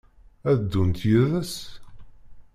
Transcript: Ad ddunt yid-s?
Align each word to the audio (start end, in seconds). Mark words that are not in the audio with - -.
Ad 0.49 0.57
ddunt 0.61 1.01
yid-s? 1.09 1.53